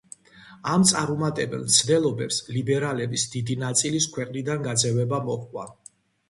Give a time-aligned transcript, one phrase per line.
[0.75, 5.69] ამ წარუმატებელ მცდელობებს ლიბერალების დიდი ნაწილის ქვეყნიდან გაძევება მოყვა.